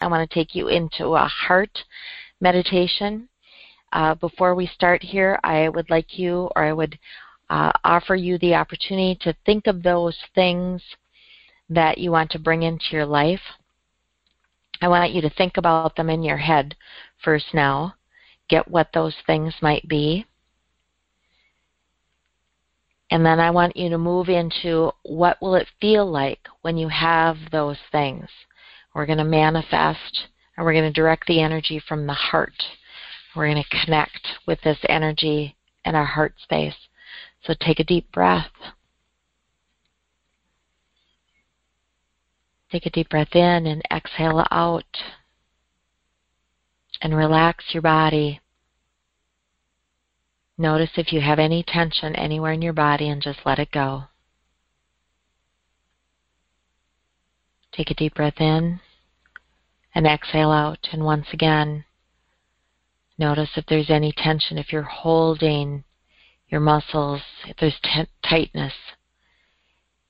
I 0.00 0.06
want 0.06 0.28
to 0.28 0.34
take 0.34 0.54
you 0.54 0.68
into 0.68 1.14
a 1.14 1.26
heart 1.26 1.84
meditation. 2.40 3.28
Uh, 3.92 4.14
before 4.14 4.54
we 4.54 4.66
start 4.66 5.02
here, 5.02 5.38
I 5.42 5.68
would 5.68 5.90
like 5.90 6.18
you, 6.18 6.48
or 6.56 6.64
I 6.64 6.72
would 6.72 6.98
uh, 7.50 7.72
offer 7.84 8.14
you 8.14 8.38
the 8.38 8.54
opportunity 8.54 9.18
to 9.22 9.34
think 9.44 9.66
of 9.66 9.82
those 9.82 10.16
things 10.34 10.82
that 11.68 11.98
you 11.98 12.10
want 12.10 12.30
to 12.30 12.38
bring 12.38 12.62
into 12.62 12.86
your 12.92 13.06
life. 13.06 13.40
I 14.80 14.88
want 14.88 15.12
you 15.12 15.20
to 15.22 15.30
think 15.30 15.56
about 15.56 15.96
them 15.96 16.08
in 16.08 16.22
your 16.22 16.38
head 16.38 16.76
first 17.22 17.46
now. 17.52 17.94
Get 18.48 18.68
what 18.68 18.88
those 18.94 19.14
things 19.26 19.54
might 19.60 19.86
be. 19.86 20.24
And 23.10 23.26
then 23.26 23.40
I 23.40 23.50
want 23.50 23.76
you 23.76 23.88
to 23.90 23.98
move 23.98 24.28
into 24.28 24.92
what 25.02 25.40
will 25.42 25.56
it 25.56 25.68
feel 25.80 26.10
like 26.10 26.48
when 26.62 26.76
you 26.76 26.88
have 26.88 27.36
those 27.50 27.78
things. 27.90 28.28
We're 28.94 29.06
going 29.06 29.18
to 29.18 29.24
manifest 29.24 30.28
and 30.56 30.66
we're 30.66 30.72
going 30.72 30.92
to 30.92 31.00
direct 31.00 31.26
the 31.26 31.40
energy 31.40 31.80
from 31.86 32.06
the 32.06 32.12
heart. 32.12 32.62
We're 33.34 33.46
going 33.46 33.62
to 33.62 33.84
connect 33.84 34.26
with 34.46 34.60
this 34.62 34.78
energy 34.88 35.56
in 35.84 35.94
our 35.94 36.04
heart 36.04 36.34
space. 36.42 36.74
So 37.44 37.54
take 37.58 37.80
a 37.80 37.84
deep 37.84 38.10
breath. 38.12 38.50
Take 42.70 42.86
a 42.86 42.90
deep 42.90 43.08
breath 43.08 43.34
in 43.34 43.66
and 43.66 43.82
exhale 43.90 44.44
out. 44.50 44.84
And 47.00 47.16
relax 47.16 47.64
your 47.72 47.82
body. 47.82 48.40
Notice 50.58 50.90
if 50.96 51.10
you 51.10 51.22
have 51.22 51.38
any 51.38 51.62
tension 51.66 52.14
anywhere 52.14 52.52
in 52.52 52.60
your 52.60 52.74
body 52.74 53.08
and 53.08 53.22
just 53.22 53.38
let 53.46 53.58
it 53.58 53.70
go. 53.70 54.09
Take 57.80 57.92
a 57.92 57.94
deep 57.94 58.14
breath 58.16 58.38
in 58.42 58.78
and 59.94 60.06
exhale 60.06 60.50
out. 60.50 60.86
And 60.92 61.02
once 61.02 61.28
again, 61.32 61.86
notice 63.16 63.48
if 63.56 63.64
there's 63.64 63.88
any 63.88 64.12
tension, 64.12 64.58
if 64.58 64.70
you're 64.70 64.82
holding 64.82 65.84
your 66.48 66.60
muscles, 66.60 67.22
if 67.46 67.56
there's 67.56 67.80
t- 67.82 68.04
tightness, 68.22 68.74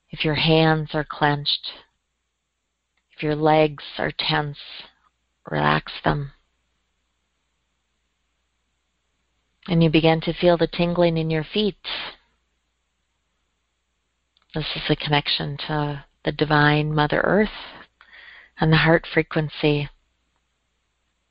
if 0.09 0.25
your 0.25 0.35
hands 0.35 0.89
are 0.93 1.05
clenched, 1.05 1.71
if 3.15 3.23
your 3.23 3.37
legs 3.37 3.85
are 3.97 4.11
tense, 4.19 4.59
relax 5.49 5.93
them. 6.03 6.33
And 9.69 9.81
you 9.81 9.89
begin 9.89 10.19
to 10.25 10.33
feel 10.33 10.57
the 10.57 10.67
tingling 10.67 11.17
in 11.17 11.29
your 11.29 11.45
feet. 11.45 11.77
This 14.53 14.65
is 14.75 14.89
a 14.89 14.95
connection 14.97 15.55
to 15.67 16.03
the 16.23 16.31
divine 16.31 16.93
Mother 16.93 17.21
Earth 17.23 17.49
and 18.59 18.71
the 18.71 18.77
heart 18.77 19.07
frequency. 19.11 19.89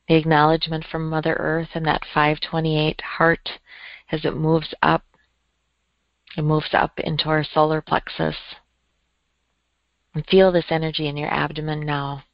The 0.08 0.16
acknowledgement 0.16 0.84
from 0.91 1.08
Mother 1.08 1.34
Earth 1.38 1.69
and 1.74 1.86
that 1.86 2.02
528 2.12 3.00
hertz 3.19 3.52
as 4.10 4.24
it 4.24 4.34
moves 4.34 4.74
up. 4.82 5.05
It 6.36 6.42
moves 6.42 6.70
up 6.72 6.98
into 6.98 7.28
our 7.28 7.44
solar 7.44 7.80
plexus. 7.80 8.36
And 10.14 10.27
feel 10.27 10.50
this 10.50 10.66
energy 10.70 11.06
in 11.06 11.16
your 11.16 11.32
abdomen 11.32 11.86
now. 11.86 12.25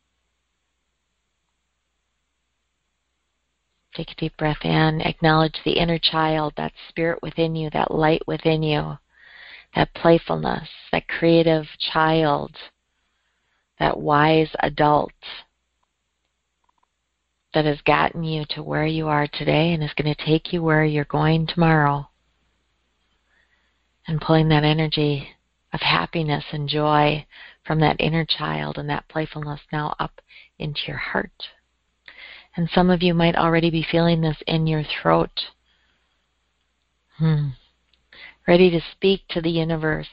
Take 3.95 4.13
a 4.13 4.15
deep 4.15 4.37
breath 4.37 4.65
in. 4.65 5.03
Acknowledge 5.03 5.59
the 5.65 5.79
inner 5.79 5.99
child, 5.99 6.55
that 6.57 6.73
spirit 6.89 7.19
within 7.23 7.55
you, 7.55 7.69
that 7.71 7.91
light 7.91 8.23
within 8.27 8.63
you, 8.63 8.99
that 9.77 9.95
playfulness, 9.95 10.69
that 10.91 11.07
creative 11.07 11.67
child, 11.93 12.51
that 13.79 14.01
wise 14.01 14.49
adult 14.61 15.13
that 17.53 17.67
has 17.67 17.81
gotten 17.83 18.25
you 18.25 18.45
to 18.49 18.63
where 18.63 18.87
you 18.87 19.07
are 19.07 19.29
today 19.29 19.73
and 19.73 19.85
is 19.85 19.93
going 19.95 20.13
to 20.13 20.25
take 20.25 20.53
you 20.53 20.63
where 20.63 20.85
you're 20.85 21.05
going 21.05 21.47
tomorrow. 21.47 22.09
And 24.09 24.21
pulling 24.21 24.49
that 24.49 24.65
energy 24.65 25.29
of 25.73 25.81
happiness 25.81 26.45
and 26.53 26.69
joy 26.69 27.27
from 27.67 27.81
that 27.81 27.97
inner 27.99 28.25
child 28.25 28.79
and 28.79 28.89
that 28.89 29.09
playfulness 29.09 29.61
now 29.73 29.95
up 29.99 30.21
into 30.59 30.81
your 30.87 30.97
heart. 30.97 31.49
And 32.57 32.71
some 32.71 32.89
of 32.89 33.03
you 33.03 33.13
might 33.13 33.37
already 33.37 33.69
be 33.69 33.87
feeling 33.91 34.23
this 34.23 34.39
in 34.47 34.67
your 34.67 34.85
throat. 34.85 35.33
Hmm. 37.19 37.49
Ready 38.47 38.71
to 38.71 38.81
speak 38.93 39.23
to 39.31 39.41
the 39.41 39.51
universe. 39.51 40.09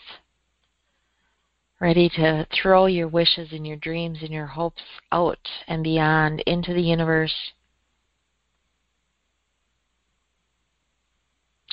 Ready 1.80 2.10
to 2.16 2.48
throw 2.52 2.86
your 2.88 3.08
wishes 3.08 3.50
and 3.52 3.68
your 3.68 3.78
dreams 3.78 4.20
and 4.22 4.32
your 4.32 4.48
hopes 4.48 4.82
out 5.12 5.50
and 5.68 5.84
beyond 5.84 6.42
into 6.48 6.74
the 6.74 6.82
universe. 6.82 7.52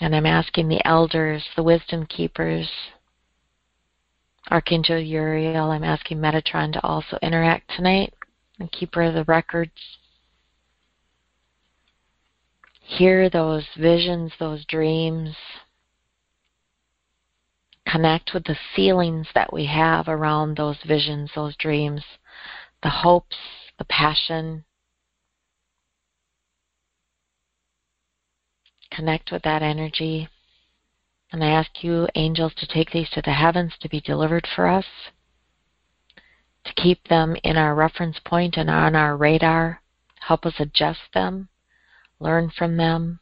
And 0.01 0.15
I'm 0.15 0.27
asking 0.27 0.69
the 0.69 0.87
elders, 0.87 1.45
the 1.57 1.63
wisdom 1.63 2.07
keepers, 2.07 2.69
Archangel 4.51 4.99
Uriel, 4.99 5.71
I'm 5.71 5.85
asking 5.85 6.19
Metatron 6.19 6.73
to 6.73 6.85
also 6.85 7.19
interact 7.23 7.71
tonight 7.77 8.15
and 8.59 8.73
keeper 8.73 9.03
of 9.03 9.15
the 9.15 9.25
records 9.25 9.99
hear 12.91 13.31
those 13.31 13.65
visions, 13.79 14.33
those 14.41 14.65
dreams, 14.65 15.35
connect 17.91 18.33
with 18.35 18.45
the 18.45 18.57
feelings 18.77 19.27
that 19.35 19.53
we 19.53 19.67
have 19.67 20.09
around 20.09 20.57
those 20.57 20.77
visions, 20.87 21.31
those 21.35 21.57
dreams, 21.57 22.03
the 22.83 22.89
hopes, 22.89 23.37
the 23.79 23.85
passion. 23.85 24.65
Connect 28.93 29.33
with 29.33 29.43
that 29.43 29.63
energy. 29.63 30.29
And 31.33 31.45
I 31.45 31.51
ask 31.51 31.83
you, 31.83 32.09
angels, 32.15 32.53
to 32.57 32.67
take 32.67 32.91
these 32.91 33.09
to 33.11 33.23
the 33.23 33.33
heavens 33.33 33.73
to 33.81 33.89
be 33.89 34.01
delivered 34.01 34.47
for 34.55 34.67
us, 34.67 34.87
to 36.65 36.73
keep 36.75 37.07
them 37.09 37.37
in 37.45 37.57
our 37.57 37.75
reference 37.75 38.19
point 38.25 38.57
and 38.57 38.69
on 38.69 38.97
our 38.97 39.17
radar, 39.17 39.81
help 40.21 40.45
us 40.45 40.55
adjust 40.59 41.01
them 41.15 41.49
learn 42.23 42.51
from 42.51 42.77
them, 42.77 43.19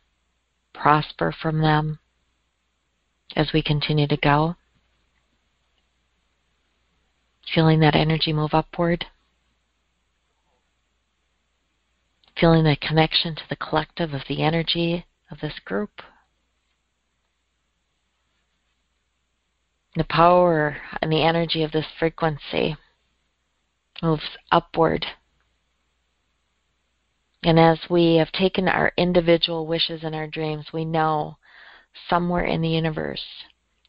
prosper 0.75 1.33
from 1.41 1.61
them 1.61 2.01
as 3.37 3.53
we 3.53 3.63
continue 3.63 4.07
to 4.07 4.17
go. 4.17 4.57
Feeling 7.55 7.81
that 7.81 7.95
energy 7.95 8.33
move 8.33 8.53
upward. 8.53 9.07
Feeling 12.39 12.65
the 12.65 12.77
connection 12.77 13.35
to 13.35 13.43
the 13.49 13.57
collective 13.57 14.13
of 14.13 14.23
the 14.29 14.43
energy 14.43 15.07
of 15.31 15.41
this 15.41 15.59
group. 15.65 16.03
The 19.97 20.05
power 20.05 20.77
and 21.03 21.11
the 21.11 21.23
energy 21.23 21.63
of 21.63 21.73
this 21.73 21.87
frequency 21.99 22.77
moves 24.03 24.23
upward 24.53 25.05
and 27.43 27.59
as 27.59 27.79
we 27.89 28.17
have 28.17 28.33
taken 28.33 28.69
our 28.69 28.93
individual 28.97 29.67
wishes 29.67 30.03
and 30.03 30.15
our 30.15 30.27
dreams, 30.27 30.67
we 30.73 30.85
know 30.85 31.39
somewhere 32.09 32.45
in 32.45 32.61
the 32.61 32.69
universe 32.69 33.25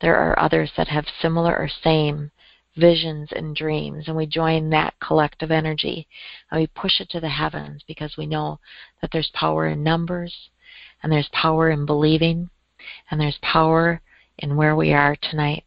there 0.02 0.16
are 0.16 0.40
others 0.40 0.72
that 0.78 0.88
have 0.88 1.06
similar 1.22 1.56
or 1.56 1.68
same 1.68 2.32
visions 2.78 3.30
and 3.34 3.56
dreams. 3.56 4.06
And 4.08 4.16
we 4.16 4.26
join 4.26 4.70
that 4.70 4.94
collective 5.02 5.52
energy 5.52 6.08
and 6.50 6.62
we 6.62 6.68
push 6.68 7.02
it 7.02 7.10
to 7.12 7.20
the 7.20 7.30
heavens 7.30 7.84
because 7.88 8.16
we 8.18 8.26
know 8.26 8.60
that 9.02 9.12
there's 9.12 9.32
power 9.34 9.68
in 9.68 9.84
numbers 9.84 10.34
and 11.04 11.12
there's 11.12 11.30
power 11.34 11.70
in 11.70 11.86
believing 11.86 12.50
and 13.12 13.20
there's 13.20 13.40
power 13.42 14.02
in 14.38 14.56
where 14.56 14.76
we 14.76 14.94
are 14.94 15.16
tonight. 15.22 15.66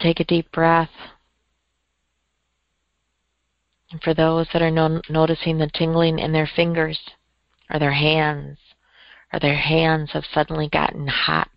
Take 0.00 0.20
a 0.20 0.24
deep 0.24 0.50
breath. 0.52 0.88
And 3.92 4.02
for 4.02 4.14
those 4.14 4.48
that 4.52 4.62
are 4.62 4.70
no- 4.70 5.02
noticing 5.08 5.58
the 5.58 5.70
tingling 5.72 6.18
in 6.18 6.32
their 6.32 6.46
fingers 6.46 6.98
or 7.70 7.78
their 7.78 7.92
hands, 7.92 8.58
or 9.32 9.38
their 9.38 9.56
hands 9.56 10.10
have 10.12 10.24
suddenly 10.32 10.68
gotten 10.68 11.06
hot, 11.06 11.48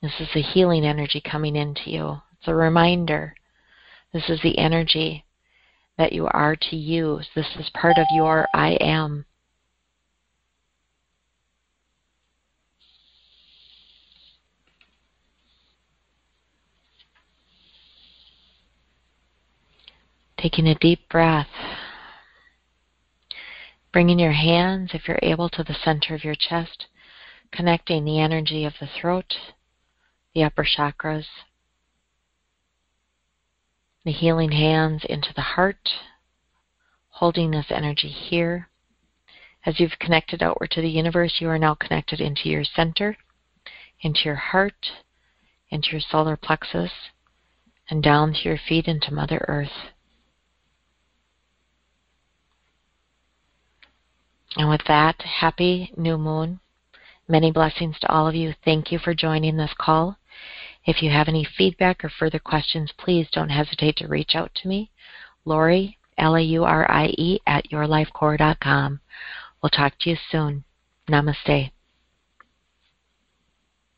this 0.00 0.20
is 0.20 0.28
the 0.32 0.42
healing 0.42 0.84
energy 0.84 1.20
coming 1.20 1.56
into 1.56 1.90
you. 1.90 2.22
It's 2.38 2.48
a 2.48 2.54
reminder. 2.54 3.34
This 4.12 4.28
is 4.28 4.40
the 4.42 4.58
energy 4.58 5.24
that 5.96 6.12
you 6.12 6.26
are 6.28 6.56
to 6.56 6.76
use. 6.76 7.26
This 7.34 7.56
is 7.58 7.70
part 7.70 7.98
of 7.98 8.06
your 8.14 8.46
I 8.54 8.72
am. 8.80 9.24
Taking 20.44 20.66
a 20.66 20.74
deep 20.74 21.08
breath. 21.08 21.48
Bringing 23.94 24.18
your 24.18 24.32
hands, 24.32 24.90
if 24.92 25.08
you're 25.08 25.18
able, 25.22 25.48
to 25.48 25.64
the 25.64 25.72
center 25.72 26.14
of 26.14 26.22
your 26.22 26.34
chest. 26.34 26.84
connecting 27.50 28.04
the 28.04 28.20
energy 28.20 28.66
of 28.66 28.74
the 28.78 28.86
throat, 29.00 29.32
the 30.34 30.42
upper 30.42 30.64
chakras, 30.64 31.24
the 34.04 34.12
healing 34.12 34.52
hands 34.52 35.02
into 35.08 35.32
the 35.34 35.40
heart, 35.40 35.88
holding 37.08 37.52
this 37.52 37.70
energy 37.70 38.08
here. 38.08 38.68
As 39.64 39.80
you've 39.80 39.98
connected 39.98 40.42
outward 40.42 40.72
to 40.72 40.82
the 40.82 40.90
universe, 40.90 41.36
you 41.38 41.48
are 41.48 41.58
now 41.58 41.74
connected 41.74 42.20
into 42.20 42.50
your 42.50 42.64
center, 42.64 43.16
into 44.02 44.20
your 44.26 44.34
heart, 44.34 44.90
into 45.70 45.92
your 45.92 46.02
solar 46.02 46.36
plexus, 46.36 46.92
and 47.88 48.02
down 48.02 48.34
to 48.34 48.40
your 48.42 48.58
feet 48.58 48.86
into 48.86 49.14
Mother 49.14 49.42
Earth. 49.48 49.93
And 54.56 54.68
with 54.68 54.82
that, 54.86 55.20
happy 55.20 55.92
new 55.96 56.16
moon. 56.16 56.60
Many 57.28 57.50
blessings 57.50 57.98
to 58.00 58.12
all 58.12 58.28
of 58.28 58.34
you. 58.34 58.54
Thank 58.64 58.92
you 58.92 58.98
for 58.98 59.14
joining 59.14 59.56
this 59.56 59.74
call. 59.78 60.16
If 60.84 61.02
you 61.02 61.10
have 61.10 61.28
any 61.28 61.44
feedback 61.44 62.04
or 62.04 62.10
further 62.10 62.38
questions, 62.38 62.92
please 62.98 63.26
don't 63.32 63.48
hesitate 63.48 63.96
to 63.96 64.08
reach 64.08 64.34
out 64.34 64.54
to 64.56 64.68
me, 64.68 64.90
Laurie, 65.44 65.98
L-A-U-R-I-E, 66.18 67.40
at 67.46 67.70
yourlifecore.com. 67.70 69.00
We'll 69.62 69.70
talk 69.70 69.94
to 70.00 70.10
you 70.10 70.16
soon. 70.30 70.64
Namaste. 71.08 71.70